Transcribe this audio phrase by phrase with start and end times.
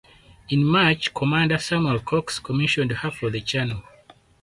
[0.49, 3.83] In March Commander Samuel Cox commissioned her for the Channel.